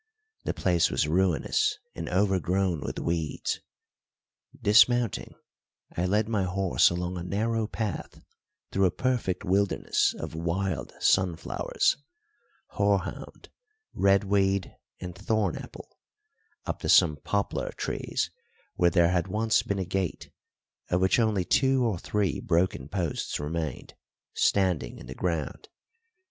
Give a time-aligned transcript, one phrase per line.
[0.45, 3.59] The place was ruinous and overgrown with weeds.
[4.59, 5.35] Dismounting,
[5.95, 8.19] I led my horse along a narrow path
[8.71, 11.97] through a perfect wilderness of wild sunflowers,
[12.77, 13.49] horehound,
[13.93, 15.99] red weed, and thorn apple,
[16.65, 18.31] up to some poplar trees
[18.73, 20.31] where there had once been a gate,
[20.89, 23.93] of which only two or three broken posts remained
[24.33, 25.69] standing in the ground.